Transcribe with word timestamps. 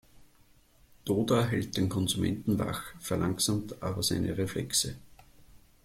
Doda 1.05 1.45
hält 1.49 1.77
den 1.77 1.87
Konsumenten 1.87 2.57
wach, 2.57 2.91
verlangsamt 2.99 3.83
aber 3.83 4.01
seine 4.01 4.35
Reflexe. 4.35 4.95